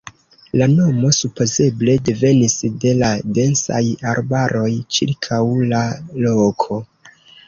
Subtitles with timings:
[0.59, 2.55] La nomo supozeble devenis
[2.85, 3.09] de la
[3.39, 3.81] densaj
[4.13, 5.43] arbaroj ĉirkaŭ
[5.75, 5.83] la
[6.25, 6.79] loko.